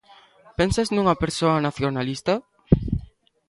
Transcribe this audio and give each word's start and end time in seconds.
Pensas 0.57 0.89
nunha 0.95 1.19
persoa 1.23 1.63
nacionalista? 1.67 2.33